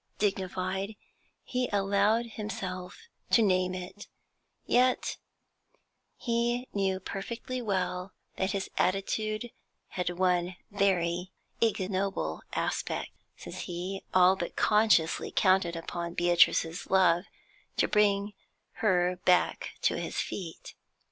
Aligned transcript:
Dignified, 0.17 0.95
he 1.43 1.67
allowed 1.71 2.25
himself 2.31 3.01
to 3.29 3.43
name 3.43 3.75
it; 3.75 4.07
yet 4.65 5.17
he 6.17 6.67
knew 6.73 6.99
perfectly 6.99 7.61
well 7.61 8.11
that 8.35 8.49
his 8.53 8.67
attitude 8.79 9.51
had 9.89 10.09
one 10.09 10.55
very 10.71 11.31
ignoble 11.61 12.41
aspect, 12.53 13.11
since 13.37 13.59
he 13.59 14.01
all 14.11 14.35
but 14.35 14.55
consciously 14.55 15.29
counted 15.29 15.75
upon 15.75 16.15
Beatrice's 16.15 16.89
love 16.89 17.25
to 17.77 17.87
bring 17.87 18.33
her 18.77 19.19
back 19.23 19.73
to 19.83 19.99
his 19.99 20.19
feet. 20.19 20.73